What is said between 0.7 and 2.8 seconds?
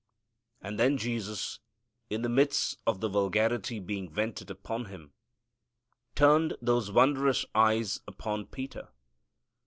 then Jesus, in the midst